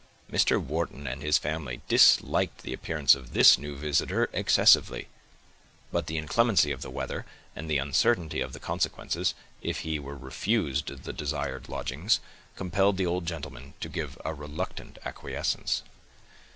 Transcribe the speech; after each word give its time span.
Mr. 0.31 0.59
Wharton 0.59 1.05
and 1.05 1.21
his 1.21 1.37
family 1.37 1.81
disliked 1.87 2.63
the 2.63 2.73
appearance 2.73 3.13
of 3.13 3.33
this 3.33 3.59
new 3.59 3.75
visitor 3.75 4.31
excessively; 4.33 5.09
but 5.91 6.07
the 6.07 6.17
inclemency 6.17 6.71
of 6.71 6.81
the 6.81 6.89
weather, 6.89 7.23
and 7.55 7.69
the 7.69 7.77
uncertainty 7.77 8.41
of 8.41 8.51
the 8.51 8.59
consequences, 8.59 9.35
if 9.61 9.81
he 9.81 9.99
were 9.99 10.17
refused 10.17 11.03
the 11.03 11.13
desired 11.13 11.69
lodgings, 11.69 12.19
compelled 12.55 12.97
the 12.97 13.05
old 13.05 13.27
gentleman 13.27 13.75
to 13.79 13.89
give 13.89 14.17
a 14.25 14.33
reluctant 14.33 14.97
acquiescence. 15.05 15.83